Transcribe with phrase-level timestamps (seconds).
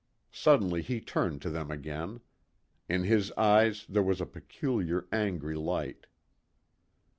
[0.31, 2.21] Suddenly he turned to them again.
[2.89, 6.07] In his eyes there was a peculiar, angry light.